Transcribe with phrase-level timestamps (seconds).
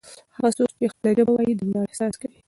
[0.35, 2.37] هغه څوک چې خپله ژبه وايي د ویاړ احساس کوي.